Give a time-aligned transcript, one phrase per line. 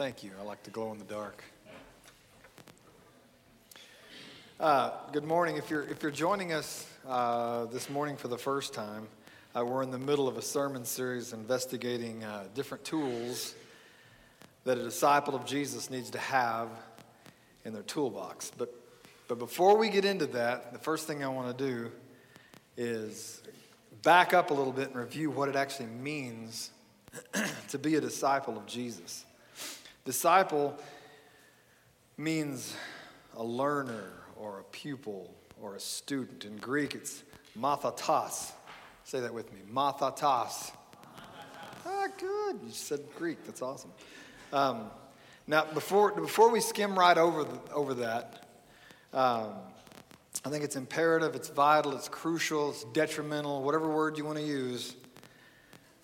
[0.00, 0.30] Thank you.
[0.40, 1.44] I like to glow in the dark.
[4.58, 5.58] Uh, good morning.
[5.58, 9.08] If you're, if you're joining us uh, this morning for the first time,
[9.54, 13.54] uh, we're in the middle of a sermon series investigating uh, different tools
[14.64, 16.70] that a disciple of Jesus needs to have
[17.66, 18.50] in their toolbox.
[18.56, 18.74] But,
[19.28, 21.92] but before we get into that, the first thing I want to do
[22.78, 23.42] is
[24.00, 26.70] back up a little bit and review what it actually means
[27.68, 29.26] to be a disciple of Jesus.
[30.04, 30.76] Disciple
[32.16, 32.74] means
[33.36, 36.44] a learner or a pupil or a student.
[36.44, 37.22] In Greek, it's
[37.58, 38.52] mathatas.
[39.04, 40.72] Say that with me mathatas.
[41.86, 42.60] Ah, good.
[42.64, 43.44] You said Greek.
[43.44, 43.92] That's awesome.
[44.52, 44.90] Um,
[45.46, 48.46] now, before, before we skim right over, the, over that,
[49.12, 49.54] um,
[50.44, 54.44] I think it's imperative, it's vital, it's crucial, it's detrimental, whatever word you want to
[54.44, 54.94] use,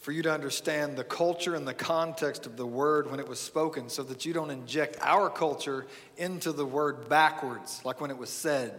[0.07, 3.41] for you to understand the culture and the context of the word when it was
[3.41, 5.85] spoken so that you don't inject our culture
[6.17, 8.79] into the word backwards, like when it was said.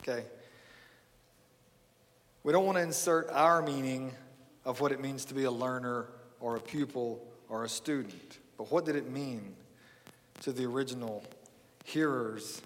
[0.00, 0.22] Okay?
[2.44, 4.12] We don't want to insert our meaning
[4.64, 6.06] of what it means to be a learner
[6.38, 8.38] or a pupil or a student.
[8.56, 9.56] But what did it mean
[10.42, 11.24] to the original
[11.84, 12.62] hearers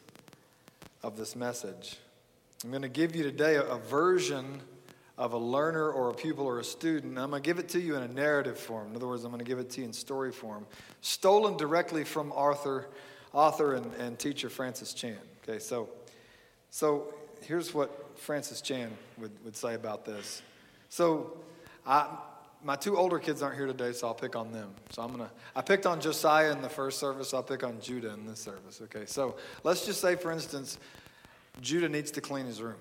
[1.02, 1.96] of this message?
[2.62, 4.60] I'm going to give you today a, version
[5.18, 7.18] of a learner or a pupil or a student.
[7.18, 8.90] I'm going to give it to you in a narrative form.
[8.90, 10.66] In other words, I'm going to give it to you in story form,
[11.00, 12.86] stolen directly from Arthur,
[13.32, 15.18] author and, and teacher Francis Chan.
[15.42, 15.88] Okay, so,
[16.70, 20.42] so here's what Francis Chan would, would say about this.
[20.88, 21.38] So,
[21.86, 22.08] I,
[22.62, 24.70] my two older kids aren't here today, so I'll pick on them.
[24.90, 25.30] So I'm gonna.
[25.54, 27.32] I picked on Josiah in the first service.
[27.32, 28.80] I'll pick on Judah in this service.
[28.82, 29.06] Okay.
[29.06, 30.78] So let's just say, for instance,
[31.60, 32.76] Judah needs to clean his room.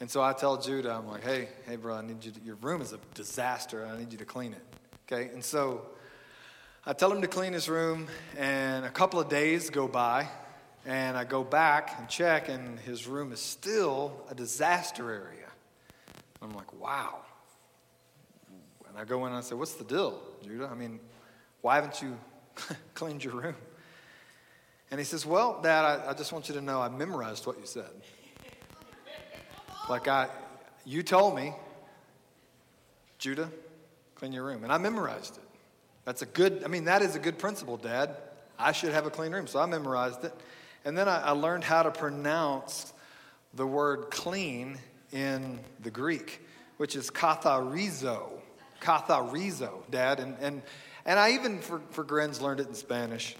[0.00, 2.54] And so I tell Judah, I'm like, hey, hey, bro, I need you to, your
[2.56, 3.84] room is a disaster.
[3.84, 4.62] I need you to clean it.
[5.10, 5.30] Okay?
[5.32, 5.86] And so
[6.86, 10.28] I tell him to clean his room, and a couple of days go by,
[10.86, 15.48] and I go back and check, and his room is still a disaster area.
[16.40, 17.18] I'm like, wow.
[18.88, 20.68] And I go in and I say, what's the deal, Judah?
[20.70, 21.00] I mean,
[21.60, 22.16] why haven't you
[22.94, 23.56] cleaned your room?
[24.90, 27.58] And he says, Well, Dad, I, I just want you to know I memorized what
[27.58, 27.90] you said.
[29.88, 30.28] Like I,
[30.84, 31.54] you told me,
[33.18, 33.50] Judah,
[34.16, 34.62] clean your room.
[34.62, 35.42] And I memorized it.
[36.04, 38.14] That's a good, I mean, that is a good principle, Dad.
[38.58, 39.46] I should have a clean room.
[39.46, 40.34] So I memorized it.
[40.84, 42.92] And then I, I learned how to pronounce
[43.54, 44.78] the word clean
[45.10, 46.46] in the Greek,
[46.76, 48.30] which is katharizo.
[48.82, 50.20] Katharizo, Dad.
[50.20, 50.62] And, and,
[51.06, 53.36] and I even, for, for grins, learned it in Spanish.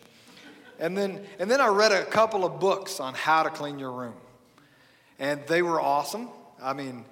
[0.78, 3.92] And then, and then I read a couple of books on how to clean your
[3.92, 4.14] room.
[5.19, 6.28] And they were awesome.
[6.62, 7.04] I mean,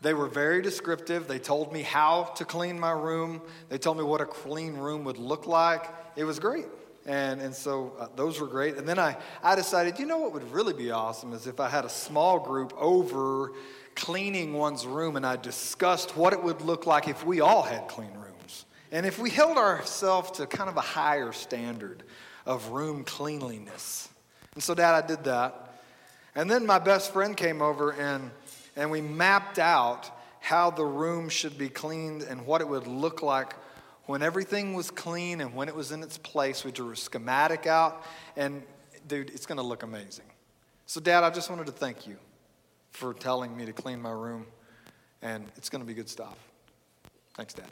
[0.00, 1.26] they were very descriptive.
[1.26, 5.04] They told me how to clean my room, they told me what a clean room
[5.04, 5.86] would look like.
[6.16, 6.66] It was great.
[7.06, 8.76] And, and so uh, those were great.
[8.76, 11.68] And then I, I decided, you know what would really be awesome is if I
[11.68, 13.52] had a small group over
[13.94, 17.88] cleaning one's room and I discussed what it would look like if we all had
[17.88, 18.66] clean rooms.
[18.92, 22.02] And if we held ourselves to kind of a higher standard
[22.44, 24.08] of room cleanliness.
[24.54, 25.80] And so, Dad, I did that.
[26.34, 28.30] And then my best friend came over and,
[28.78, 30.08] and we mapped out
[30.40, 33.54] how the room should be cleaned and what it would look like
[34.06, 36.64] when everything was clean and when it was in its place.
[36.64, 38.04] We drew a schematic out,
[38.36, 38.62] and
[39.06, 40.24] dude, it's going to look amazing.
[40.86, 42.16] So, Dad, I just wanted to thank you
[42.92, 44.46] for telling me to clean my room,
[45.22, 46.36] and it's going to be good stuff.
[47.34, 47.66] Thanks, Dad.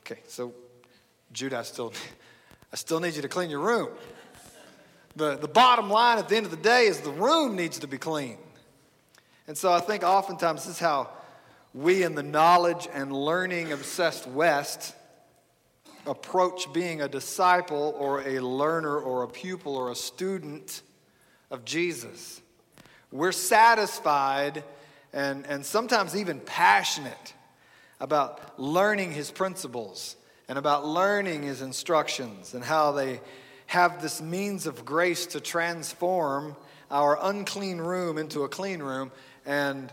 [0.00, 0.52] Okay, so
[1.32, 1.92] Judah, I still,
[2.72, 3.88] I still need you to clean your room.
[5.14, 7.86] The, the bottom line at the end of the day is the room needs to
[7.86, 8.38] be clean.
[9.46, 11.10] And so I think oftentimes this is how
[11.74, 14.94] we in the knowledge and learning obsessed West
[16.06, 20.82] approach being a disciple or a learner or a pupil or a student
[21.50, 22.40] of Jesus.
[23.10, 24.64] We're satisfied
[25.12, 27.34] and, and sometimes even passionate
[28.00, 30.16] about learning his principles
[30.48, 33.20] and about learning his instructions and how they
[33.72, 36.54] have this means of grace to transform
[36.90, 39.10] our unclean room into a clean room
[39.46, 39.90] and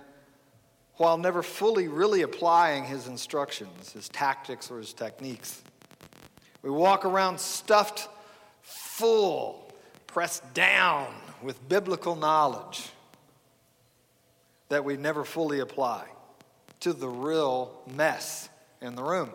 [0.95, 5.63] while never fully really applying his instructions, his tactics, or his techniques.
[6.61, 8.09] We walk around stuffed
[8.61, 9.71] full,
[10.07, 11.07] pressed down
[11.41, 12.85] with biblical knowledge
[14.67, 16.03] that we never fully apply
[16.81, 18.49] to the real mess
[18.81, 19.29] in the room.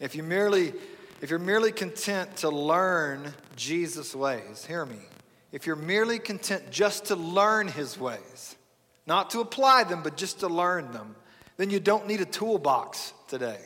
[0.00, 0.72] If you merely
[1.20, 4.98] if you're merely content to learn Jesus' ways, hear me.
[5.52, 8.56] If you're merely content just to learn his ways,
[9.06, 11.16] not to apply them, but just to learn them,
[11.56, 13.58] then you don't need a toolbox today.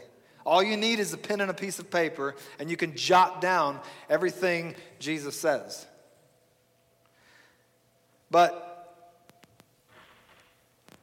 [0.44, 3.40] All you need is a pen and a piece of paper, and you can jot
[3.40, 3.80] down
[4.10, 5.86] everything Jesus says.
[8.30, 9.14] But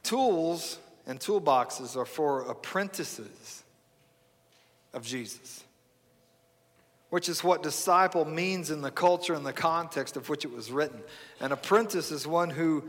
[0.02, 3.62] tools and toolboxes are for apprentices
[4.92, 5.64] of Jesus,
[7.12, 10.72] which is what disciple means in the culture and the context of which it was
[10.72, 10.98] written.
[11.40, 12.84] An apprentice is one who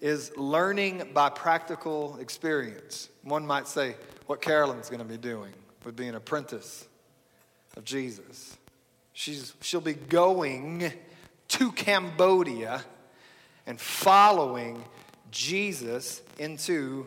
[0.00, 3.08] is learning by practical experience.
[3.22, 3.94] One might say
[4.26, 5.52] what Carolyn's going to be doing
[5.84, 6.88] would be an apprentice
[7.76, 8.58] of Jesus.
[9.12, 10.92] She's, she'll be going
[11.46, 12.82] to Cambodia
[13.68, 14.82] and following
[15.30, 17.06] Jesus into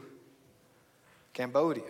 [1.33, 1.83] Cambodia.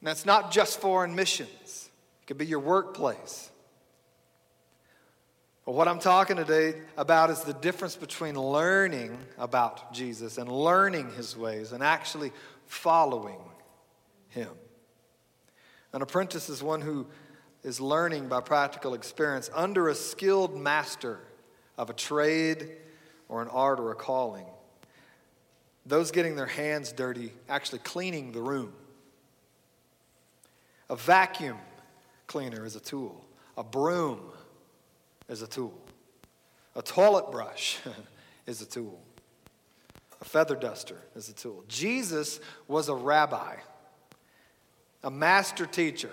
[0.00, 1.83] And that's not just foreign missions,
[2.24, 3.50] it could be your workplace.
[5.66, 11.12] But what I'm talking today about is the difference between learning about Jesus and learning
[11.12, 12.32] his ways and actually
[12.64, 13.40] following
[14.28, 14.48] him.
[15.92, 17.06] An apprentice is one who
[17.62, 21.20] is learning by practical experience under a skilled master
[21.76, 22.70] of a trade
[23.28, 24.46] or an art or a calling.
[25.84, 28.72] Those getting their hands dirty, actually cleaning the room.
[30.88, 31.58] A vacuum
[32.26, 33.24] cleaner is a tool,
[33.56, 34.20] a broom
[35.28, 35.78] is a tool,
[36.74, 37.78] a toilet brush
[38.46, 39.00] is a tool,
[40.20, 41.64] a feather duster is a tool.
[41.68, 43.56] Jesus was a rabbi,
[45.02, 46.10] a master teacher.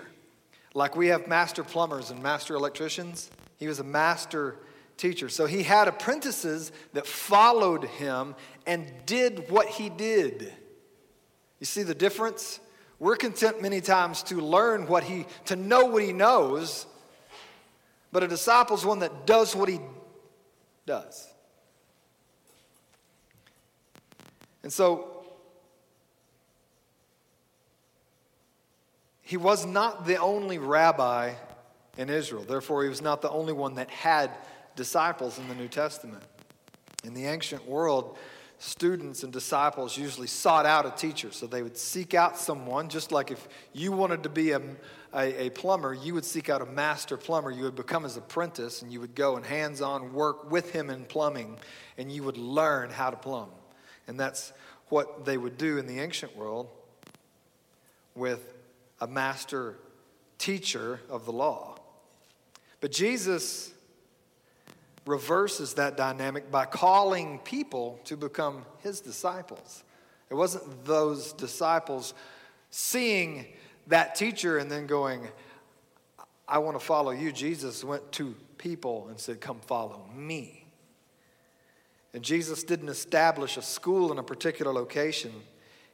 [0.74, 4.56] Like we have master plumbers and master electricians, he was a master
[4.96, 5.28] teacher.
[5.28, 8.34] So he had apprentices that followed him
[8.66, 10.52] and did what he did.
[11.58, 12.60] You see the difference?
[13.02, 16.86] We're content many times to learn what he, to know what he knows,
[18.12, 19.80] but a disciple is one that does what he
[20.86, 21.26] does.
[24.62, 25.24] And so,
[29.20, 31.34] he was not the only rabbi
[31.98, 32.44] in Israel.
[32.44, 34.30] Therefore, he was not the only one that had
[34.76, 36.22] disciples in the New Testament.
[37.02, 38.16] In the ancient world,
[38.62, 41.32] students and disciples usually sought out a teacher.
[41.32, 44.62] So they would seek out someone, just like if you wanted to be a,
[45.12, 47.50] a, a, plumber, you would seek out a master plumber.
[47.50, 50.90] You would become his apprentice and you would go and hands on work with him
[50.90, 51.58] in plumbing
[51.98, 53.50] and you would learn how to plumb.
[54.06, 54.52] And that's
[54.90, 56.68] what they would do in the ancient world
[58.14, 58.54] with
[59.00, 59.76] a master
[60.38, 61.80] teacher of the law.
[62.80, 63.74] But Jesus
[65.06, 69.82] reverses that dynamic by calling people to become his disciples.
[70.30, 72.14] It wasn't those disciples
[72.70, 73.46] seeing
[73.88, 75.28] that teacher and then going,
[76.48, 77.32] I want to follow you.
[77.32, 80.66] Jesus went to people and said, Come follow me.
[82.14, 85.32] And Jesus didn't establish a school in a particular location,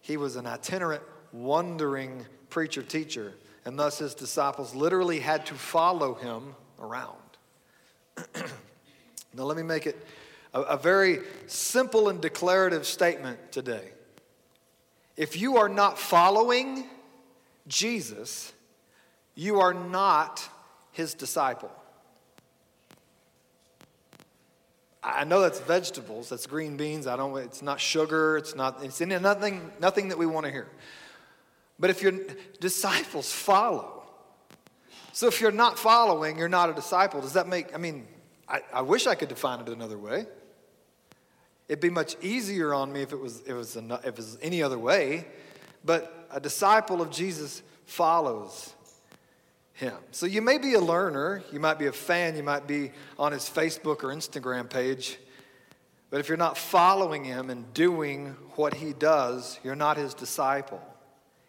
[0.00, 1.02] he was an itinerant,
[1.32, 3.34] wandering preacher teacher.
[3.64, 7.16] And thus his disciples literally had to follow him around.
[9.38, 9.96] Now, let me make it
[10.52, 13.92] a, a very simple and declarative statement today.
[15.16, 16.84] If you are not following
[17.68, 18.52] Jesus,
[19.36, 20.46] you are not
[20.90, 21.70] his disciple.
[25.00, 27.06] I know that's vegetables, that's green beans.
[27.06, 30.52] I don't it's not sugar, it's not it's in nothing nothing that we want to
[30.52, 30.66] hear.
[31.78, 32.12] But if your
[32.60, 34.02] disciples follow.
[35.12, 37.20] So if you're not following, you're not a disciple.
[37.20, 38.06] Does that make I mean
[38.48, 40.26] I, I wish I could define it another way.
[41.68, 44.38] It'd be much easier on me if it was, if it was, if it was
[44.40, 45.26] any other way.
[45.84, 48.74] But a disciple of Jesus follows
[49.74, 49.94] him.
[50.10, 53.32] So you may be a learner, you might be a fan, you might be on
[53.32, 55.18] his Facebook or Instagram page.
[56.10, 60.80] But if you're not following him and doing what he does, you're not his disciple.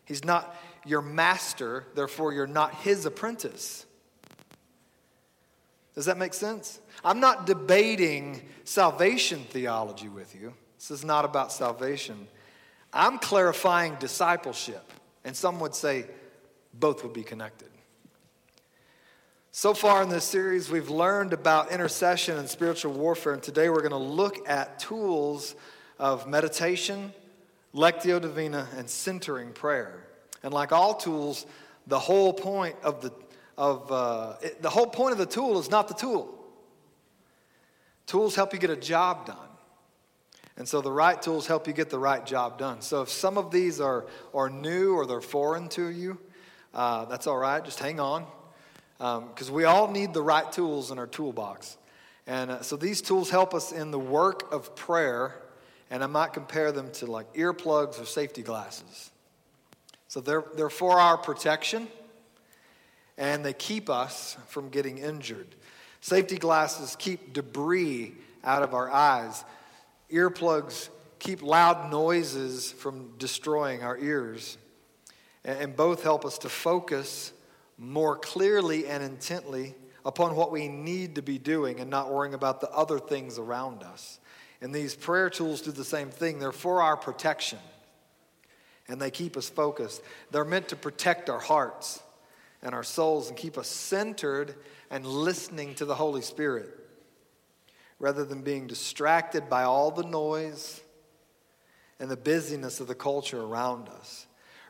[0.05, 3.85] He's not your master, therefore, you're not his apprentice.
[5.95, 6.79] Does that make sense?
[7.03, 10.53] I'm not debating salvation theology with you.
[10.77, 12.27] This is not about salvation.
[12.93, 14.91] I'm clarifying discipleship.
[15.23, 16.05] And some would say
[16.73, 17.67] both would be connected.
[19.51, 23.33] So far in this series, we've learned about intercession and spiritual warfare.
[23.33, 25.55] And today we're going to look at tools
[25.97, 27.11] of meditation,
[27.73, 30.05] lectio divina, and centering prayer.
[30.43, 31.45] And like all tools,
[31.87, 33.11] the whole point of the
[33.57, 36.38] of uh, it, the whole point of the tool is not the tool.
[38.09, 39.37] Tools help you get a job done.
[40.57, 42.81] And so the right tools help you get the right job done.
[42.81, 46.17] So if some of these are, are new or they're foreign to you,
[46.73, 47.63] uh, that's all right.
[47.63, 48.25] Just hang on.
[48.97, 51.77] Because um, we all need the right tools in our toolbox.
[52.25, 55.35] And uh, so these tools help us in the work of prayer.
[55.91, 59.11] And I might compare them to like earplugs or safety glasses.
[60.07, 61.87] So they're, they're for our protection,
[63.19, 65.53] and they keep us from getting injured.
[66.01, 68.13] Safety glasses keep debris
[68.43, 69.43] out of our eyes.
[70.11, 70.89] Earplugs
[71.19, 74.57] keep loud noises from destroying our ears.
[75.43, 77.31] And both help us to focus
[77.77, 79.75] more clearly and intently
[80.05, 83.83] upon what we need to be doing and not worrying about the other things around
[83.83, 84.19] us.
[84.61, 86.39] And these prayer tools do the same thing.
[86.39, 87.59] They're for our protection
[88.89, 90.01] and they keep us focused.
[90.31, 92.01] They're meant to protect our hearts
[92.61, 94.55] and our souls and keep us centered
[94.89, 96.79] and listening to the Holy Spirit
[97.99, 100.81] rather than being distracted by all the noise
[101.99, 104.25] and the busyness of the culture around us.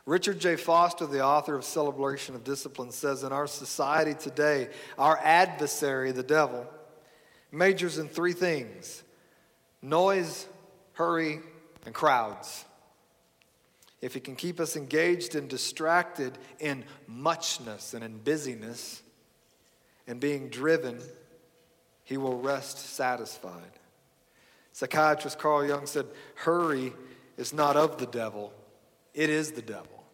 [0.06, 0.56] Richard J.
[0.56, 4.68] Foster, the author of Celebration of Discipline, says in our society today,
[4.98, 6.66] our adversary, the devil,
[7.52, 9.04] majors in three things
[9.82, 10.46] noise,
[10.94, 11.40] hurry,
[11.86, 12.64] and crowds.
[14.00, 19.02] If he can keep us engaged and distracted in muchness and in busyness
[20.06, 20.98] and being driven,
[22.04, 23.78] he will rest satisfied.
[24.72, 26.92] Psychiatrist Carl Jung said, Hurry
[27.36, 28.52] is not of the devil,
[29.12, 30.04] it is the devil.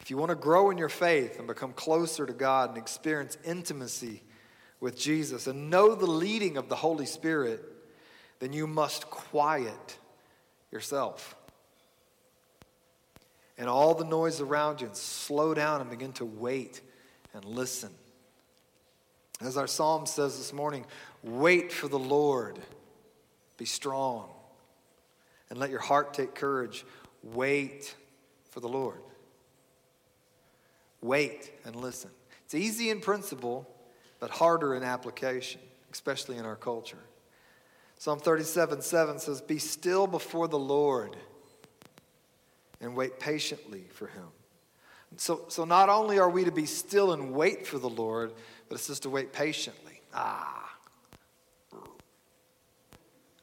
[0.00, 3.38] If you want to grow in your faith and become closer to God and experience
[3.42, 4.22] intimacy
[4.78, 7.64] with Jesus and know the leading of the Holy Spirit,
[8.38, 9.98] then you must quiet
[10.70, 11.34] yourself
[13.56, 16.80] and all the noise around you and slow down and begin to wait
[17.32, 17.90] and listen.
[19.40, 20.84] As our psalm says this morning,
[21.22, 22.58] wait for the Lord.
[23.56, 24.28] Be strong
[25.50, 26.84] and let your heart take courage.
[27.22, 27.94] Wait
[28.50, 29.00] for the Lord.
[31.00, 32.10] Wait and listen.
[32.44, 33.68] It's easy in principle,
[34.20, 35.60] but harder in application,
[35.92, 36.98] especially in our culture.
[37.98, 41.16] Psalm 37 7 says, Be still before the Lord
[42.80, 44.28] and wait patiently for him.
[45.16, 48.32] So, so not only are we to be still and wait for the Lord,
[48.68, 50.00] but it's just to wait patiently.
[50.12, 50.64] Ah.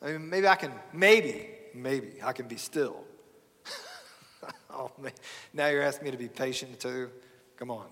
[0.01, 3.03] I mean, maybe I can, maybe, maybe I can be still.
[4.71, 5.11] oh, man.
[5.53, 7.09] Now you're asking me to be patient too?
[7.55, 7.85] Come on.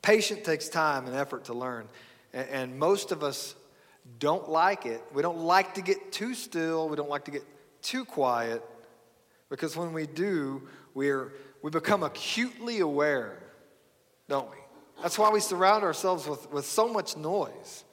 [0.00, 1.86] Patient takes time and effort to learn.
[2.32, 3.54] And, and most of us
[4.18, 5.02] don't like it.
[5.12, 6.88] We don't like to get too still.
[6.88, 7.44] We don't like to get
[7.82, 8.64] too quiet.
[9.50, 10.62] Because when we do,
[10.94, 13.38] we're, we become acutely aware,
[14.28, 14.56] don't we?
[15.02, 17.84] That's why we surround ourselves with, with so much noise.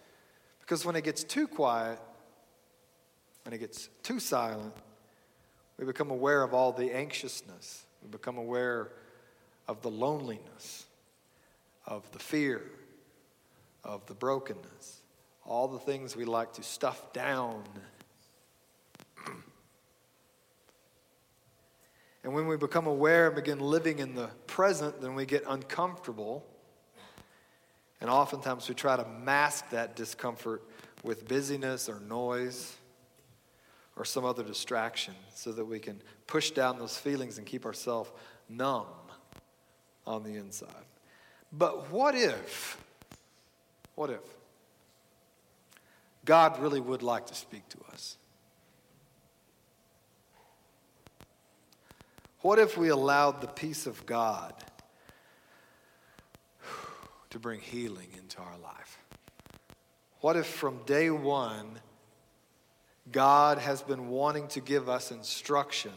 [0.59, 1.99] Because when it gets too quiet,
[3.43, 4.73] when it gets too silent,
[5.77, 7.85] we become aware of all the anxiousness.
[8.01, 8.91] We become aware
[9.67, 10.85] of the loneliness,
[11.85, 12.61] of the fear,
[13.83, 15.01] of the brokenness,
[15.45, 17.63] all the things we like to stuff down
[22.25, 26.43] And when we become aware and begin living in the present, then we get uncomfortable.
[28.01, 30.63] And oftentimes we try to mask that discomfort
[31.03, 32.75] with busyness or noise
[33.95, 38.09] or some other distraction so that we can push down those feelings and keep ourselves
[38.49, 38.87] numb
[40.07, 40.69] on the inside.
[41.53, 42.83] But what if,
[43.93, 44.21] what if
[46.25, 48.17] God really would like to speak to us?
[52.45, 54.53] What if we allowed the peace of God
[57.31, 58.99] to bring healing into our life?
[60.21, 61.79] What if from day one,
[63.11, 65.91] God has been wanting to give us instruction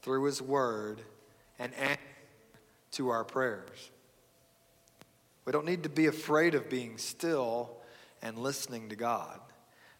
[0.00, 1.02] through His Word
[1.58, 2.00] and answer
[2.92, 3.90] to our prayers?
[5.44, 7.76] We don't need to be afraid of being still
[8.22, 9.38] and listening to God.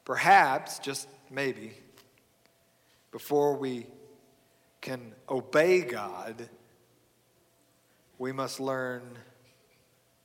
[0.06, 1.75] Perhaps, just maybe,
[3.12, 3.85] before we
[4.80, 6.49] can obey God,
[8.18, 9.02] we must learn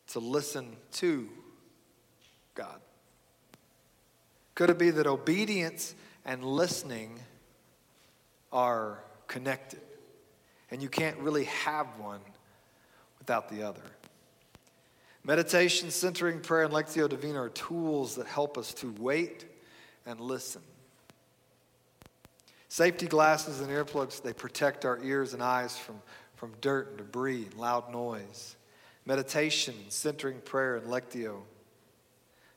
[0.08, 1.30] to listen to
[2.56, 2.80] God.
[4.56, 7.20] Could it be that obedience and listening
[8.52, 9.82] are connected?
[10.70, 12.22] And you can't really have one
[13.20, 13.82] without the other.
[15.24, 19.46] Meditation, centering prayer, and Lectio Divina are tools that help us to wait
[20.06, 20.62] and listen.
[22.72, 26.02] Safety glasses and earplugs, they protect our ears and eyes from,
[26.36, 28.56] from dirt and debris and loud noise.
[29.06, 31.42] Meditation, centering prayer, and lectio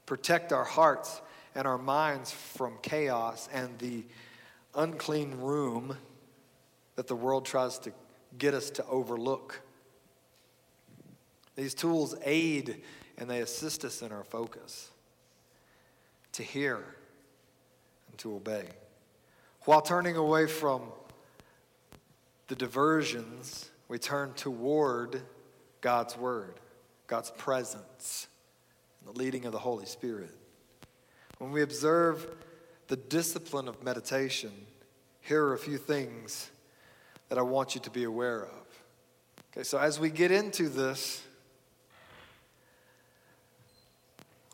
[0.07, 1.21] protect our hearts
[1.57, 4.05] and our minds from chaos and the
[4.77, 5.97] unclean room
[6.95, 7.93] that the world tries to
[8.39, 9.63] get us to overlook.
[11.57, 12.83] These tools aid
[13.19, 14.93] and they assist us in our focus
[16.31, 16.85] to hear
[18.07, 18.69] and to obey
[19.65, 20.83] while turning away from
[22.49, 25.23] the diversions, we turn toward
[25.81, 26.55] God's Word,
[27.07, 28.29] God's presence,
[29.01, 30.35] and the leading of the Holy Spirit.
[31.39, 32.27] When we observe
[32.89, 34.53] the discipline of meditation,
[35.21, 36.51] here are a few things
[37.29, 38.67] that I want you to be aware of.
[39.53, 41.23] Okay, so as we get into this,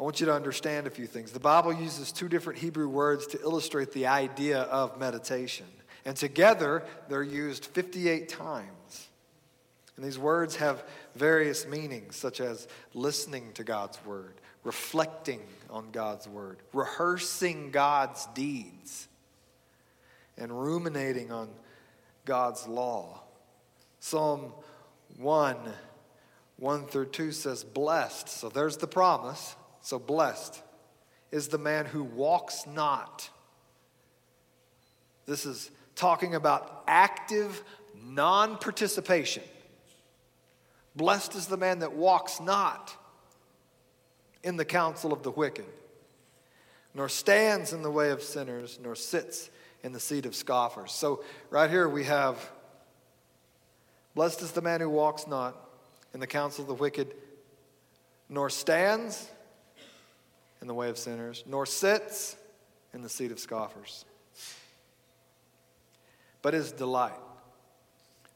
[0.00, 1.30] I want you to understand a few things.
[1.30, 5.66] The Bible uses two different Hebrew words to illustrate the idea of meditation.
[6.06, 9.08] And together, they're used 58 times.
[9.96, 10.82] And these words have
[11.14, 14.32] various meanings, such as listening to God's word,
[14.64, 19.06] reflecting on God's word, rehearsing God's deeds,
[20.38, 21.50] and ruminating on
[22.24, 23.20] God's law.
[23.98, 24.54] Psalm
[25.18, 25.58] 1
[26.56, 28.30] 1 through 2 says, Blessed.
[28.30, 29.56] So there's the promise.
[29.82, 30.62] So blessed
[31.30, 33.28] is the man who walks not.
[35.26, 37.62] This is talking about active
[37.94, 39.42] non participation.
[40.96, 42.94] Blessed is the man that walks not
[44.42, 45.66] in the counsel of the wicked,
[46.94, 49.50] nor stands in the way of sinners, nor sits
[49.82, 50.92] in the seat of scoffers.
[50.92, 52.50] So, right here we have
[54.14, 55.56] Blessed is the man who walks not
[56.12, 57.14] in the counsel of the wicked,
[58.28, 59.30] nor stands
[60.60, 62.36] in the way of sinners, nor sits
[62.92, 64.04] in the seat of scoffers.
[66.42, 67.18] But his delight.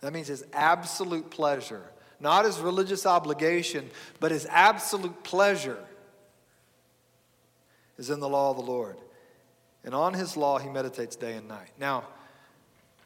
[0.01, 1.83] That means his absolute pleasure.
[2.21, 3.91] Not his religious obligation,
[4.21, 5.79] but his absolute pleasure
[7.99, 8.97] is in the law of the Lord.
[9.85, 11.71] And on his law he meditates day and night.
[11.79, 12.05] Now,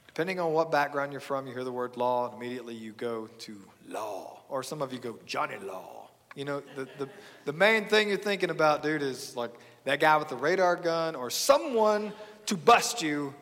[0.07, 3.29] depending on what background you're from, you hear the word law, and immediately you go
[3.41, 3.57] to
[3.89, 4.41] law.
[4.49, 6.08] Or some of you go, Johnny Law.
[6.35, 7.09] You know, the, the,
[7.47, 9.53] the main thing you're thinking about, dude, is like
[9.85, 12.13] that guy with the radar gun or someone
[12.47, 13.35] to bust you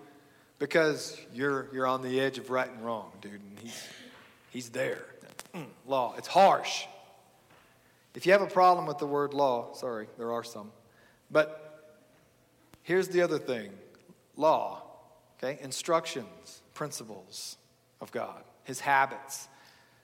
[0.59, 3.89] because you're, you're on the edge of right and wrong, dude, and he's,
[4.51, 5.05] he's there.
[5.55, 6.87] Mm, law, it's harsh.
[8.15, 10.73] If you have a problem with the word law, sorry, there are some.
[11.31, 11.95] But
[12.83, 13.71] here's the other thing
[14.37, 14.83] law,
[15.39, 15.63] okay?
[15.63, 17.59] Instructions, principles
[18.01, 19.49] of God, his habits.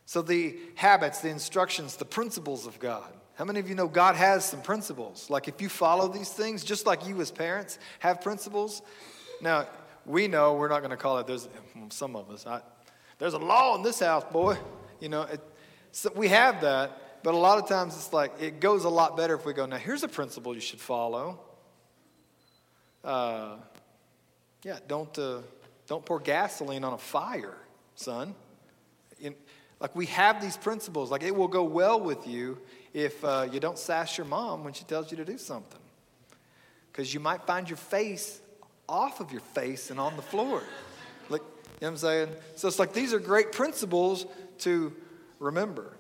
[0.07, 3.13] So, the habits, the instructions, the principles of God.
[3.35, 5.31] How many of you know God has some principles?
[5.31, 8.83] Like, if you follow these things, just like you as parents have principles.
[9.41, 9.67] Now,
[10.05, 11.49] we know we're not going to call it, there's
[11.91, 12.61] some of us, I,
[13.19, 14.57] there's a law in this house, boy.
[15.01, 15.41] You know, it,
[15.93, 19.17] so we have that, but a lot of times it's like, it goes a lot
[19.17, 21.41] better if we go, now here's a principle you should follow.
[23.05, 23.57] Uh,
[24.63, 25.41] yeah, don't, uh,
[25.87, 27.57] don't pour gasoline on a fire,
[27.95, 28.35] son.
[29.83, 31.11] Like we have these principles.
[31.11, 32.57] Like it will go well with you
[32.95, 35.81] if uh, you don't sass your mom when she tells you to do something.
[36.93, 38.41] Because you might find your face
[38.89, 40.63] off of your face and on the floor.
[41.29, 41.49] Like, you know
[41.81, 42.29] what I'm saying?
[42.55, 44.25] So it's like these are great principles
[44.59, 44.95] to
[45.41, 45.93] remember.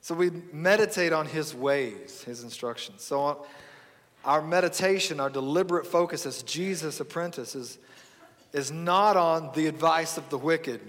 [0.00, 3.02] So we meditate on his ways, his instructions.
[3.02, 3.44] So
[4.24, 7.78] our meditation, our deliberate focus as Jesus' apprentice is,
[8.54, 10.80] is not on the advice of the wicked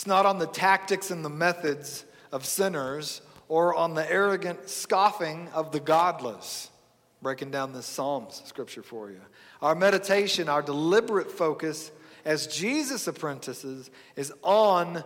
[0.00, 5.46] it's not on the tactics and the methods of sinners or on the arrogant scoffing
[5.52, 6.70] of the godless.
[7.20, 9.20] Breaking down this Psalms scripture for you.
[9.60, 11.92] Our meditation, our deliberate focus
[12.24, 15.04] as Jesus' apprentices is on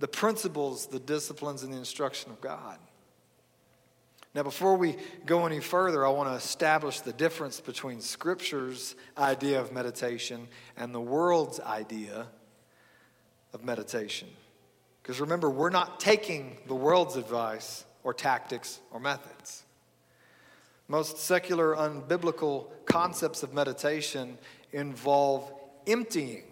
[0.00, 2.78] the principles, the disciplines, and the instruction of God.
[4.34, 9.60] Now, before we go any further, I want to establish the difference between Scripture's idea
[9.60, 12.28] of meditation and the world's idea
[13.54, 14.28] of meditation.
[15.02, 19.62] Because remember, we're not taking the world's advice or tactics or methods.
[20.88, 24.36] Most secular, unbiblical concepts of meditation
[24.72, 25.50] involve
[25.86, 26.44] emptying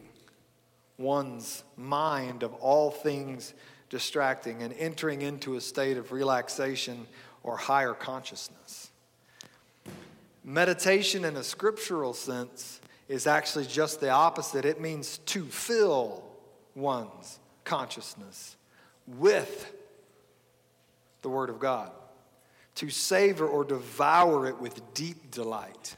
[0.96, 3.52] one's mind of all things
[3.90, 7.06] distracting and entering into a state of relaxation
[7.42, 8.90] or higher consciousness.
[10.44, 14.64] Meditation, in a scriptural sense, is actually just the opposite.
[14.64, 16.31] It means to fill
[16.74, 18.56] one's consciousness
[19.06, 19.72] with
[21.22, 21.90] the Word of God,
[22.76, 25.96] to savor or devour it with deep delight.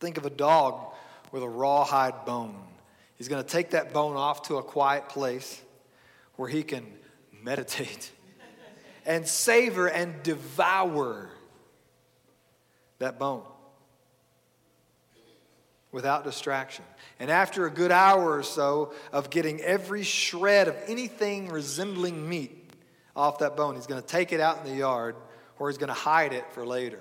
[0.00, 0.92] Think of a dog
[1.32, 2.56] with a rawhide bone.
[3.16, 5.60] He's going to take that bone off to a quiet place
[6.36, 6.86] where he can
[7.42, 8.10] meditate
[9.06, 11.30] and savor and devour
[12.98, 13.42] that bone
[15.96, 16.84] without distraction.
[17.18, 22.70] And after a good hour or so of getting every shred of anything resembling meat
[23.16, 25.16] off that bone, he's going to take it out in the yard
[25.58, 27.00] or he's going to hide it for later.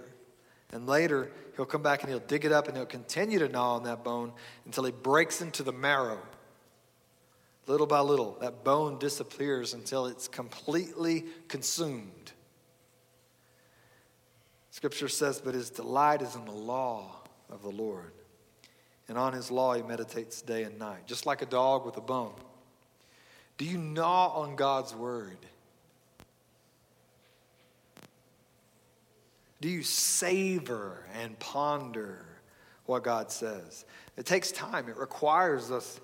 [0.71, 3.75] And later, he'll come back and he'll dig it up and he'll continue to gnaw
[3.75, 4.31] on that bone
[4.63, 6.21] until he breaks into the marrow.
[7.67, 12.31] Little by little, that bone disappears until it's completely consumed.
[14.69, 18.13] Scripture says, But his delight is in the law of the Lord.
[19.07, 22.01] And on his law he meditates day and night, just like a dog with a
[22.01, 22.33] bone.
[23.57, 25.37] Do you gnaw on God's word?
[29.61, 32.25] Do you savor and ponder
[32.85, 33.85] what God says?
[34.17, 35.99] It takes time, it requires us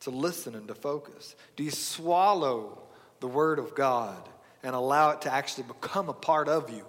[0.00, 1.34] to listen and to focus.
[1.56, 2.82] Do you swallow
[3.20, 4.28] the word of God
[4.62, 6.84] and allow it to actually become a part of you?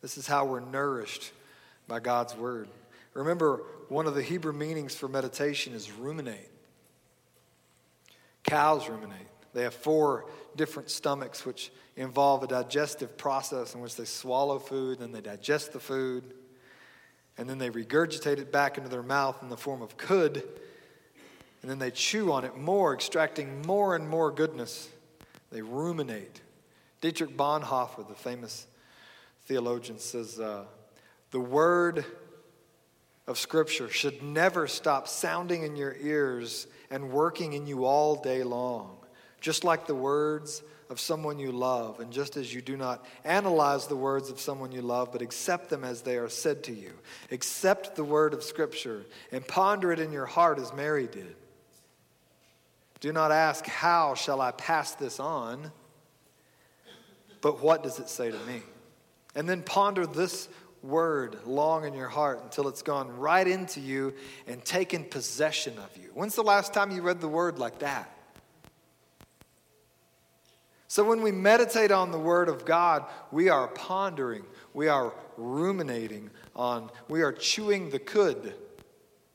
[0.00, 1.32] This is how we're nourished
[1.86, 2.68] by God's word.
[3.14, 6.50] Remember, one of the Hebrew meanings for meditation is ruminate.
[8.44, 9.26] Cows ruminate.
[9.52, 15.00] They have four different stomachs, which involve a digestive process in which they swallow food,
[15.00, 16.34] and they digest the food,
[17.36, 20.42] and then they regurgitate it back into their mouth in the form of cud,
[21.62, 24.88] and then they chew on it more, extracting more and more goodness.
[25.50, 26.40] They ruminate.
[27.00, 28.66] Dietrich Bonhoeffer, the famous
[29.46, 30.64] theologian, says uh,
[31.32, 32.04] the word
[33.30, 38.42] of Scripture should never stop sounding in your ears and working in you all day
[38.42, 38.96] long,
[39.40, 43.86] just like the words of someone you love, and just as you do not analyze
[43.86, 46.90] the words of someone you love, but accept them as they are said to you.
[47.30, 51.36] Accept the word of Scripture and ponder it in your heart as Mary did.
[52.98, 55.70] Do not ask, How shall I pass this on?
[57.40, 58.62] But what does it say to me?
[59.36, 60.48] And then ponder this
[60.82, 64.14] word long in your heart until it's gone right into you
[64.46, 66.10] and taken possession of you.
[66.14, 68.10] When's the last time you read the word like that?
[70.88, 76.30] So when we meditate on the word of God, we are pondering, we are ruminating
[76.56, 78.54] on, we are chewing the cud,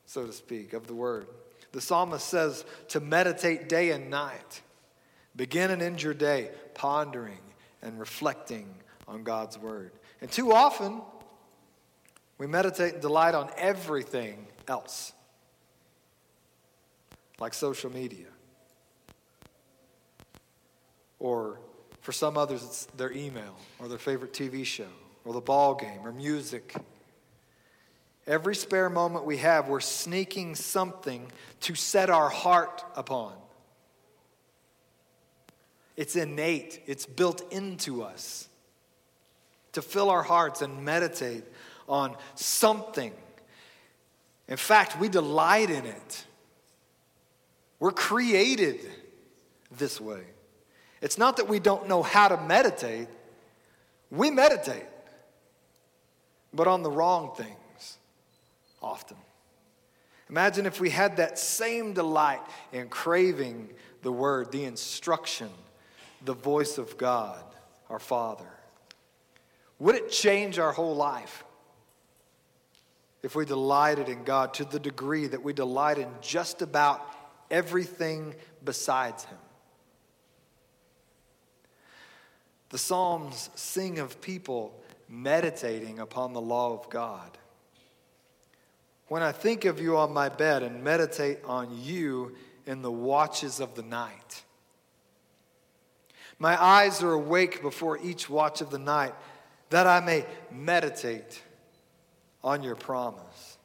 [0.05, 1.27] so to speak, of the word.
[1.71, 4.61] The psalmist says to meditate day and night.
[5.35, 7.39] Begin and end your day pondering
[7.81, 8.67] and reflecting
[9.07, 9.91] on God's word.
[10.19, 11.01] And too often,
[12.37, 15.13] we meditate and delight on everything else,
[17.39, 18.27] like social media.
[21.19, 21.59] Or
[22.01, 24.87] for some others, it's their email or their favorite TV show
[25.23, 26.75] or the ball game or music.
[28.27, 33.33] Every spare moment we have, we're sneaking something to set our heart upon.
[35.95, 38.49] It's innate, it's built into us
[39.71, 41.43] to fill our hearts and meditate
[41.87, 43.13] on something.
[44.47, 46.25] In fact, we delight in it.
[47.79, 48.79] We're created
[49.71, 50.23] this way.
[51.01, 53.07] It's not that we don't know how to meditate,
[54.09, 54.85] we meditate,
[56.53, 57.97] but on the wrong things
[58.81, 59.17] often.
[60.29, 63.69] Imagine if we had that same delight in craving
[64.01, 65.49] the word, the instruction,
[66.23, 67.43] the voice of God,
[67.89, 68.49] our Father.
[69.79, 71.44] Would it change our whole life?
[73.25, 77.03] If we delighted in God to the degree that we delight in just about
[77.49, 79.39] everything besides Him.
[82.69, 87.35] The Psalms sing of people meditating upon the law of God.
[89.07, 92.35] When I think of you on my bed and meditate on you
[92.67, 94.43] in the watches of the night,
[96.37, 99.15] my eyes are awake before each watch of the night
[99.71, 101.41] that I may meditate
[102.45, 103.57] on your promise.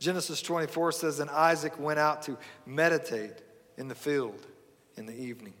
[0.00, 3.34] Genesis 24 says, And Isaac went out to meditate
[3.76, 4.46] in the field
[4.96, 5.54] in the evening.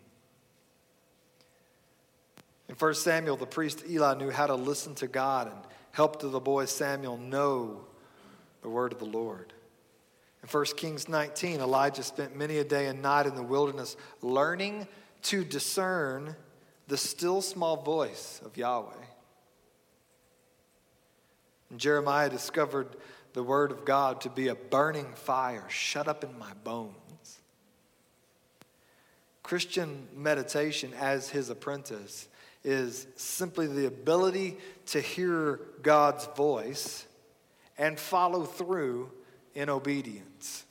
[2.68, 5.56] In 1 Samuel, the priest Eli knew how to listen to God and
[5.92, 7.84] helped the boy Samuel know
[8.62, 9.52] the word of the Lord.
[10.42, 14.88] In 1 Kings 19, Elijah spent many a day and night in the wilderness learning
[15.22, 16.34] to discern
[16.88, 18.92] the still small voice of Yahweh.
[21.74, 22.94] And Jeremiah discovered
[23.32, 27.40] the word of God to be a burning fire shut up in my bones.
[29.42, 32.28] Christian meditation as his apprentice
[32.62, 34.56] is simply the ability
[34.86, 37.06] to hear God's voice
[37.76, 39.10] and follow through
[39.56, 40.64] in obedience.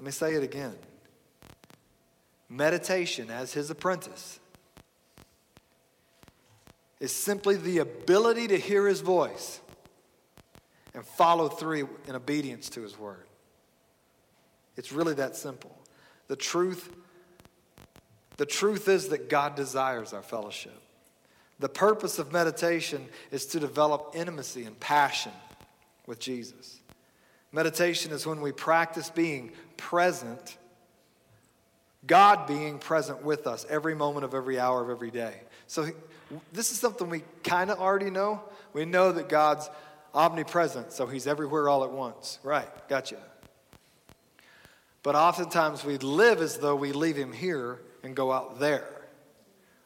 [0.00, 0.74] Let me say it again.
[2.48, 4.40] Meditation as his apprentice
[7.00, 9.60] is simply the ability to hear his voice
[10.94, 13.26] and follow through in obedience to his word.
[14.76, 15.76] It's really that simple.
[16.28, 16.90] The truth
[18.36, 20.78] the truth is that God desires our fellowship.
[21.58, 25.32] The purpose of meditation is to develop intimacy and passion
[26.06, 26.80] with Jesus.
[27.50, 30.58] Meditation is when we practice being present,
[32.06, 35.34] God being present with us every moment of every hour of every day.
[35.66, 35.88] So,
[36.52, 38.42] this is something we kind of already know.
[38.72, 39.70] We know that God's
[40.14, 42.38] omnipresent, so He's everywhere all at once.
[42.42, 43.18] Right, gotcha.
[45.02, 48.88] But oftentimes we live as though we leave Him here and go out there.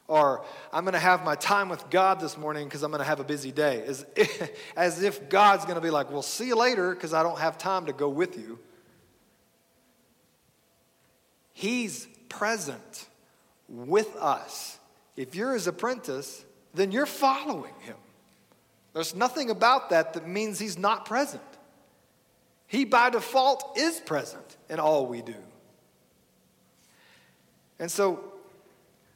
[0.07, 3.07] Or I'm going to have my time with God this morning because I'm going to
[3.07, 3.81] have a busy day.
[3.85, 4.05] As,
[4.75, 7.57] as if God's going to be like, well, see you later because I don't have
[7.57, 8.59] time to go with you.
[11.53, 13.07] He's present
[13.69, 14.77] with us.
[15.15, 17.97] If you're his apprentice, then you're following him.
[18.93, 21.43] There's nothing about that that means he's not present.
[22.67, 25.35] He, by default, is present in all we do.
[27.79, 28.23] And so,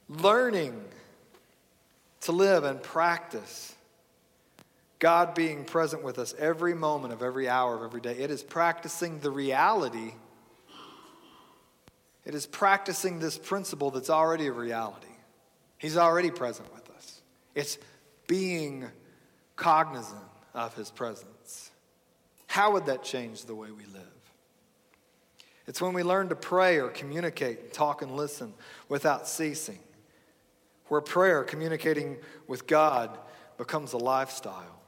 [0.09, 0.81] learning
[2.21, 3.75] to live and practice
[4.99, 8.17] God being present with us every moment of every hour of every day.
[8.17, 10.13] It is practicing the reality.
[12.25, 15.07] It is practicing this principle that's already a reality.
[15.85, 17.21] He's already present with us.
[17.53, 17.77] It's
[18.25, 18.87] being
[19.55, 20.23] cognizant
[20.55, 21.69] of His presence.
[22.47, 24.01] How would that change the way we live?
[25.67, 28.55] It's when we learn to pray or communicate, and talk and listen
[28.89, 29.77] without ceasing
[30.87, 32.17] where prayer, communicating
[32.47, 33.15] with God,
[33.59, 34.81] becomes a lifestyle.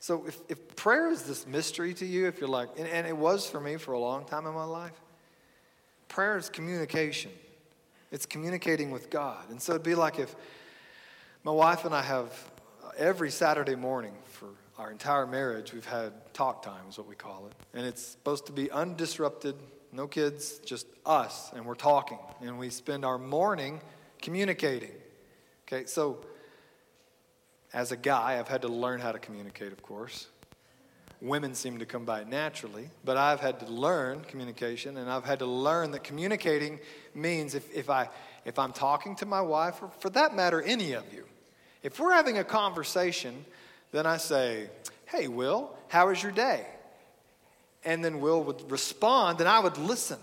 [0.00, 3.16] So, if, if prayer is this mystery to you, if you're like, and, and it
[3.16, 5.00] was for me for a long time in my life,
[6.08, 7.30] prayer is communication.
[8.10, 9.50] It's communicating with God.
[9.50, 10.34] And so it'd be like if
[11.44, 12.50] my wife and I have
[12.84, 17.14] uh, every Saturday morning for our entire marriage, we've had talk time, is what we
[17.14, 17.52] call it.
[17.76, 19.54] And it's supposed to be undisrupted,
[19.92, 22.18] no kids, just us, and we're talking.
[22.40, 23.80] And we spend our morning
[24.22, 24.92] communicating.
[25.66, 26.24] Okay, so
[27.74, 30.28] as a guy, I've had to learn how to communicate, of course.
[31.20, 35.40] Women seem to come by naturally, but I've had to learn communication, and I've had
[35.40, 36.78] to learn that communicating
[37.14, 38.08] means if, if, I,
[38.44, 41.24] if I'm talking to my wife, or for that matter, any of you,
[41.82, 43.44] if we're having a conversation,
[43.90, 44.70] then I say,
[45.06, 46.66] Hey, Will, how was your day?
[47.84, 50.18] and then Will would respond, and I would listen.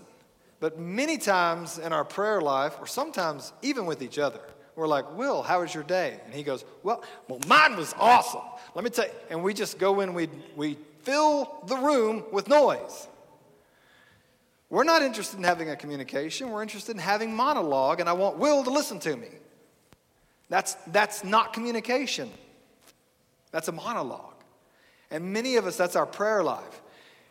[0.60, 4.40] But many times in our prayer life, or sometimes even with each other,
[4.76, 6.20] we're like, Will, how was your day?
[6.26, 8.42] And he goes, Well, well, mine was awesome.
[8.74, 9.12] Let me tell you.
[9.30, 13.08] And we just go in, we, we fill the room with noise.
[14.68, 16.50] We're not interested in having a communication.
[16.50, 19.28] We're interested in having monologue, and I want Will to listen to me.
[20.48, 22.30] That's, that's not communication,
[23.50, 24.34] that's a monologue.
[25.10, 26.82] And many of us, that's our prayer life.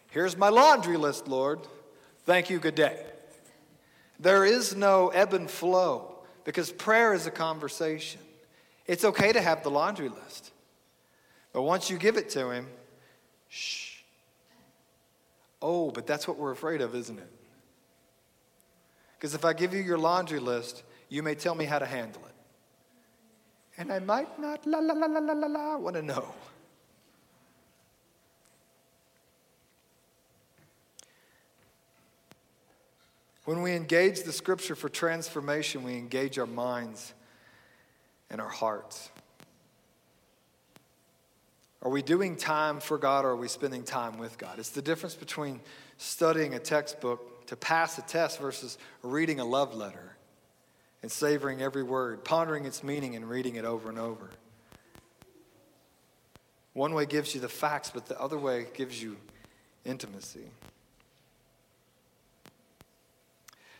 [0.09, 1.59] Here's my laundry list, Lord.
[2.23, 3.05] Thank you, good day.
[4.17, 6.14] There is no ebb and flow
[6.45, 8.21] because prayer is a conversation.
[8.85, 10.51] It's okay to have the laundry list.
[11.51, 12.67] But once you give it to Him,
[13.49, 13.97] shh.
[15.61, 17.31] Oh, but that's what we're afraid of, isn't it?
[19.17, 22.21] Because if I give you your laundry list, you may tell me how to handle
[22.25, 22.35] it.
[23.77, 26.33] And I might not, la la la la la la la, want to know.
[33.45, 37.13] When we engage the scripture for transformation, we engage our minds
[38.29, 39.09] and our hearts.
[41.83, 44.57] Are we doing time for God or are we spending time with God?
[44.57, 45.61] It's the difference between
[45.97, 50.17] studying a textbook to pass a test versus reading a love letter
[51.03, 54.31] and savoring every word, pondering its meaning and reading it over and over.
[56.73, 59.17] One way gives you the facts, but the other way gives you
[59.85, 60.49] intimacy.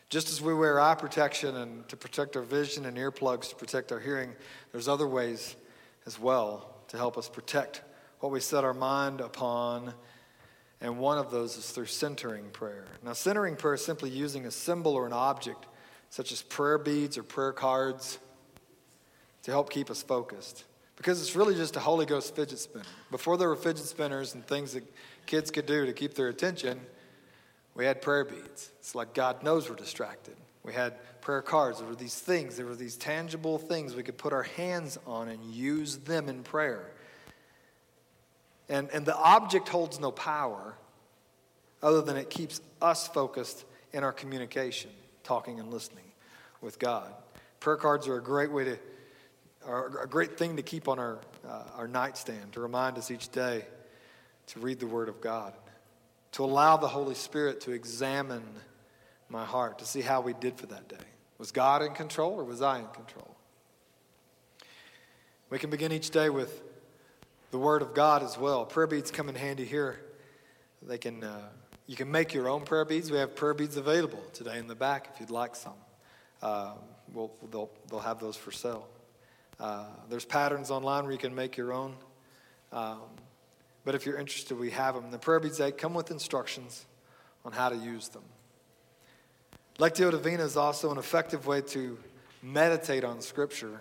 [0.08, 3.90] Just as we wear eye protection and to protect our vision and earplugs to protect
[3.90, 4.30] our hearing,
[4.70, 5.56] there's other ways
[6.06, 7.82] as well to help us protect
[8.20, 9.92] what we set our mind upon.
[10.80, 12.86] And one of those is through centering prayer.
[13.02, 15.66] Now, centering prayer is simply using a symbol or an object,
[16.10, 18.18] such as prayer beads or prayer cards,
[19.42, 20.64] to help keep us focused.
[20.96, 22.84] Because it's really just a Holy Ghost fidget spinner.
[23.10, 24.84] Before there were fidget spinners and things that
[25.26, 26.80] kids could do to keep their attention,
[27.76, 28.70] we had prayer beads.
[28.80, 30.34] It's like God knows we're distracted.
[30.64, 31.78] We had prayer cards.
[31.78, 35.28] There were these things, there were these tangible things we could put our hands on
[35.28, 36.90] and use them in prayer.
[38.68, 40.74] And, and the object holds no power
[41.82, 44.90] other than it keeps us focused in our communication,
[45.22, 46.10] talking and listening
[46.60, 47.12] with God.
[47.60, 48.78] Prayer cards are a great way to,
[49.66, 53.28] are a great thing to keep on our, uh, our nightstand to remind us each
[53.28, 53.64] day
[54.48, 55.52] to read the Word of God
[56.36, 58.42] to allow the Holy Spirit to examine
[59.30, 61.06] my heart to see how we did for that day.
[61.38, 63.34] Was God in control or was I in control?
[65.48, 66.62] We can begin each day with
[67.52, 68.66] the Word of God as well.
[68.66, 69.98] Prayer beads come in handy here.
[70.82, 71.48] They can, uh,
[71.86, 73.10] you can make your own prayer beads.
[73.10, 75.72] We have prayer beads available today in the back if you'd like some.
[76.42, 76.74] Uh,
[77.14, 78.86] we'll, they'll, they'll have those for sale.
[79.58, 81.94] Uh, there's patterns online where you can make your own.
[82.72, 83.00] Um,
[83.86, 85.12] but if you're interested, we have them.
[85.12, 86.84] The prayer beads, they come with instructions
[87.44, 88.24] on how to use them.
[89.78, 91.96] Lectio Divina is also an effective way to
[92.42, 93.80] meditate on Scripture.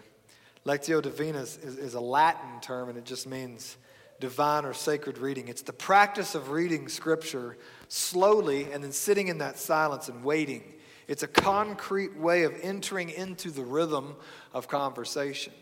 [0.63, 3.77] Lectio Divina is, is, is, a Latin term and it just means
[4.19, 5.47] divine or sacred reading.
[5.47, 10.75] It's the practice of reading Scripture slowly and then sitting in that silence and waiting.
[11.07, 14.15] It's a concrete way of entering into the rhythm
[14.53, 15.53] of conversation,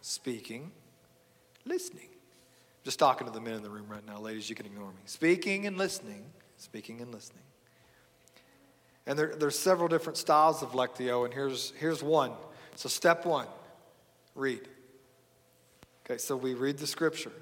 [0.00, 0.72] speaking,
[1.66, 2.09] listening.
[2.84, 5.00] Just talking to the men in the room right now, ladies, you can ignore me.
[5.04, 6.24] Speaking and listening,
[6.56, 7.42] speaking and listening.
[9.06, 12.32] And there, there's several different styles of Lectio, and here's, here's one.
[12.76, 13.46] So, step one
[14.34, 14.66] read.
[16.04, 17.32] Okay, so we read the scripture.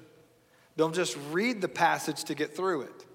[0.77, 3.05] Don't just read the passage to get through it.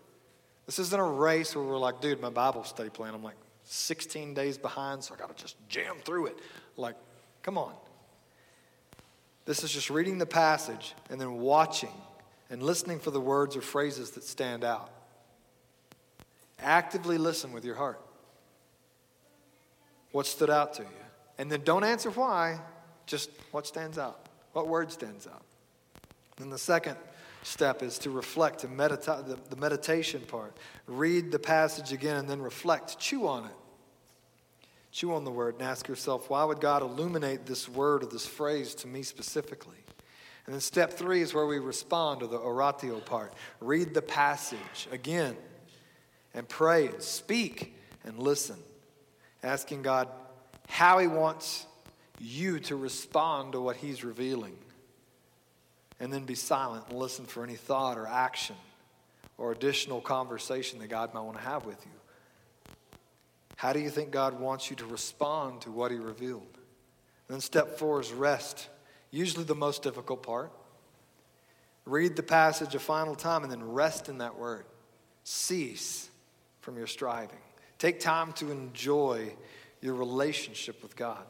[0.66, 4.34] This isn't a race where we're like, dude, my Bible study plan, I'm like 16
[4.34, 6.38] days behind, so I got to just jam through it.
[6.76, 6.96] Like,
[7.42, 7.72] come on.
[9.44, 11.92] This is just reading the passage and then watching
[12.54, 14.88] and listening for the words or phrases that stand out.
[16.60, 18.00] Actively listen with your heart.
[20.12, 20.88] What stood out to you?
[21.36, 22.60] And then don't answer why,
[23.06, 24.28] just what stands out.
[24.52, 25.42] What word stands out?
[26.36, 26.96] Then the second
[27.42, 30.56] step is to reflect, to meditate, the, the meditation part.
[30.86, 33.00] Read the passage again and then reflect.
[33.00, 33.56] Chew on it.
[34.92, 38.26] Chew on the word and ask yourself, why would God illuminate this word or this
[38.26, 39.78] phrase to me specifically?
[40.46, 43.32] And then step three is where we respond to the oratio part.
[43.60, 45.36] Read the passage again
[46.34, 48.58] and pray and speak and listen,
[49.42, 50.08] asking God
[50.68, 51.66] how He wants
[52.20, 54.56] you to respond to what He's revealing.
[55.98, 58.56] And then be silent and listen for any thought or action
[59.38, 61.92] or additional conversation that God might want to have with you.
[63.56, 66.42] How do you think God wants you to respond to what He revealed?
[67.28, 68.68] And then step four is rest
[69.14, 70.52] usually the most difficult part.
[71.84, 74.64] Read the passage a final time and then rest in that word.
[75.22, 76.08] Cease
[76.60, 77.38] from your striving.
[77.78, 79.34] Take time to enjoy
[79.80, 81.24] your relationship with God.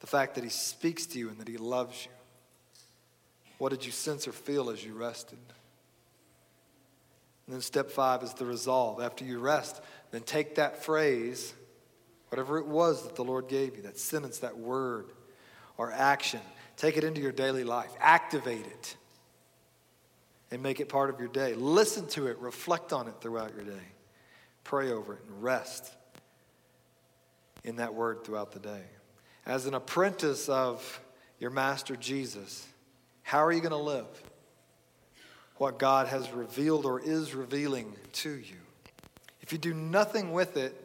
[0.00, 2.10] The fact that He speaks to you and that He loves you.
[3.58, 5.38] What did you sense or feel as you rested?
[7.46, 9.00] And then step five is the resolve.
[9.00, 9.80] After you rest,
[10.10, 11.54] then take that phrase,
[12.28, 15.06] whatever it was that the Lord gave you, that sentence, that word
[15.76, 16.40] or action.
[16.76, 18.96] Take it into your daily life, activate it,
[20.50, 21.54] and make it part of your day.
[21.54, 23.86] Listen to it, reflect on it throughout your day,
[24.64, 25.92] pray over it, and rest
[27.64, 28.82] in that word throughout the day.
[29.46, 31.00] As an apprentice of
[31.38, 32.66] your master Jesus,
[33.22, 34.06] how are you going to live?
[35.56, 38.56] What God has revealed or is revealing to you.
[39.40, 40.80] If you do nothing with it,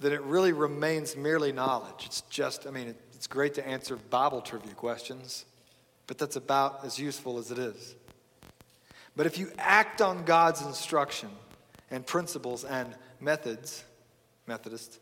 [0.00, 2.04] then it really remains merely knowledge.
[2.04, 5.46] It's just, I mean, it, it's great to answer Bible trivia questions,
[6.06, 7.96] but that's about as useful as it is.
[9.16, 11.30] But if you act on God's instruction
[11.90, 13.82] and principles and methods,
[14.46, 15.00] Methodist,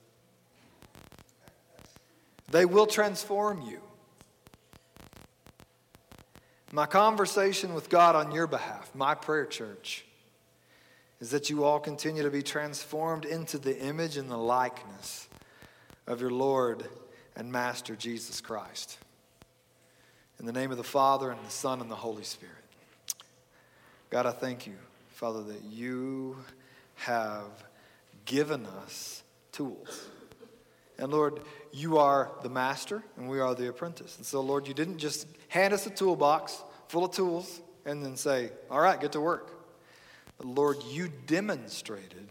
[2.51, 3.83] they will transform you.
[6.73, 10.07] My conversation with God on your behalf, my prayer church,
[11.21, 15.29] is that you all continue to be transformed into the image and the likeness
[16.07, 16.89] of your Lord
[17.37, 18.99] and Master Jesus Christ.
[20.39, 22.55] In the name of the Father, and the Son, and the Holy Spirit.
[24.11, 24.75] God, I thank you,
[25.15, 26.37] Father, that you
[26.97, 27.65] have
[28.25, 30.09] given us tools.
[30.99, 31.41] And Lord,
[31.73, 34.17] you are the master and we are the apprentice.
[34.17, 38.17] And so, Lord, you didn't just hand us a toolbox full of tools and then
[38.17, 39.51] say, all right, get to work.
[40.39, 42.29] But Lord, you demonstrated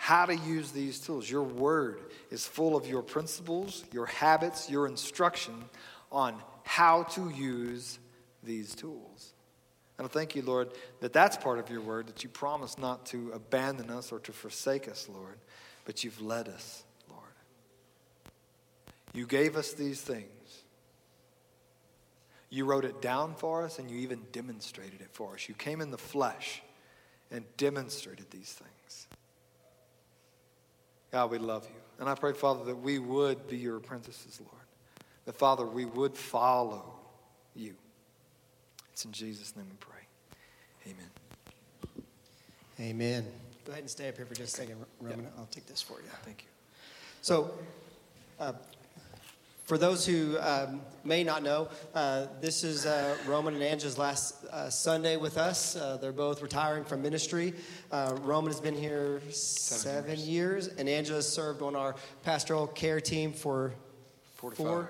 [0.00, 1.30] how to use these tools.
[1.30, 5.52] Your word is full of your principles, your habits, your instruction
[6.10, 6.34] on
[6.64, 7.98] how to use
[8.42, 9.34] these tools.
[9.98, 10.70] And I thank you, Lord,
[11.00, 14.32] that that's part of your word, that you promise not to abandon us or to
[14.32, 15.36] forsake us, Lord,
[15.84, 17.22] but you've led us, Lord.
[19.12, 20.24] You gave us these things.
[22.48, 25.46] You wrote it down for us, and you even demonstrated it for us.
[25.46, 26.62] You came in the flesh
[27.30, 28.79] and demonstrated these things.
[31.10, 31.80] God, we love you.
[31.98, 34.54] And I pray, Father, that we would be your apprentices, Lord.
[35.26, 36.84] That, Father, we would follow
[37.54, 37.74] you.
[38.92, 40.00] It's in Jesus' name we pray.
[40.86, 41.10] Amen.
[42.80, 43.26] Amen.
[43.64, 45.24] Go ahead and stay up here for just a second, Roman.
[45.24, 45.32] Yep.
[45.38, 46.08] I'll take this for you.
[46.24, 46.48] Thank you.
[47.20, 47.50] So,
[48.38, 48.52] uh,
[49.70, 54.44] For those who um, may not know, uh, this is uh, Roman and Angela's last
[54.46, 55.76] uh, Sunday with us.
[55.76, 57.54] Uh, they're both retiring from ministry.
[57.92, 60.28] Uh, Roman has been here seven, seven years.
[60.28, 60.68] years.
[60.76, 61.94] and Angela has served on our
[62.24, 63.72] pastoral care team for
[64.38, 64.66] 45.
[64.66, 64.88] four.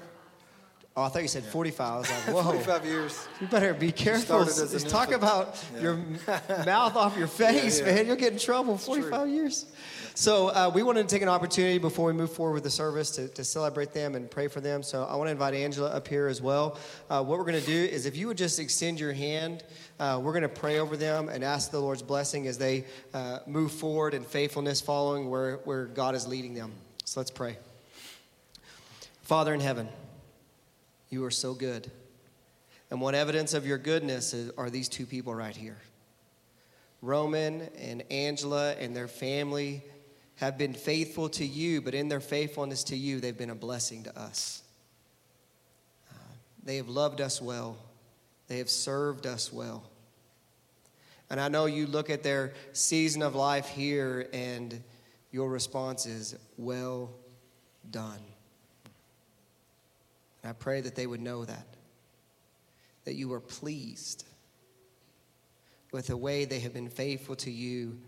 [0.97, 1.51] Oh, I thought you said yeah.
[1.51, 1.87] 45.
[1.87, 2.43] I was like, whoa.
[2.43, 3.29] 45 years.
[3.43, 4.45] You better be careful.
[4.47, 5.83] Just talk about yeah.
[5.83, 5.97] your
[6.65, 8.07] mouth off your face, yeah, man.
[8.07, 8.79] You'll get in trouble.
[8.79, 9.67] 45 years.
[10.15, 13.11] So uh, we wanted to take an opportunity before we move forward with the service
[13.13, 14.83] to, to celebrate them and pray for them.
[14.83, 16.79] So I want to invite Angela up here as well.
[17.09, 19.65] Uh, what we're going to do is if you would just extend your hand,
[19.99, 22.85] uh, we're going to pray over them and ask the Lord's blessing as they
[23.15, 26.73] uh, move forward in faithfulness following where, where God is leading them.
[27.05, 27.57] So let's pray.
[29.23, 29.89] Father in heaven,
[31.09, 31.91] you are so good.
[32.91, 35.79] And one evidence of your goodness is, are these two people right here.
[37.03, 39.83] Roman and Angela and their family
[40.41, 44.05] have been faithful to you, but in their faithfulness to you, they've been a blessing
[44.05, 44.63] to us.
[46.11, 46.15] Uh,
[46.65, 47.77] they have loved us well,
[48.49, 49.85] they have served us well.
[51.29, 54.83] And I know you look at their season of life here, and
[55.31, 57.11] your response is, Well
[57.91, 58.19] done.
[60.43, 61.67] And I pray that they would know that,
[63.05, 64.25] that you are pleased
[65.93, 67.99] with the way they have been faithful to you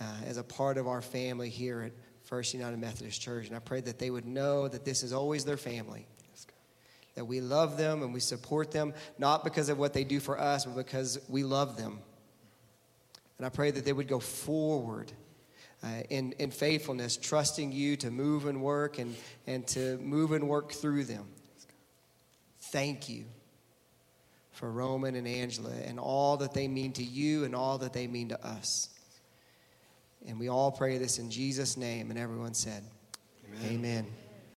[0.00, 1.92] uh, as a part of our family here at
[2.24, 3.48] First United Methodist Church.
[3.48, 6.06] And I pray that they would know that this is always their family.
[7.14, 10.38] that we love them and we support them, not because of what they do for
[10.38, 12.00] us, but because we love them.
[13.38, 15.12] And I pray that they would go forward
[15.82, 19.14] uh, in, in faithfulness, trusting you to move and work and,
[19.46, 21.26] and to move and work through them
[22.74, 23.24] thank you
[24.50, 28.08] for Roman and Angela and all that they mean to you and all that they
[28.08, 28.88] mean to us.
[30.26, 32.10] And we all pray this in Jesus' name.
[32.10, 32.82] And everyone said,
[33.62, 33.74] Amen.
[33.74, 34.06] Amen.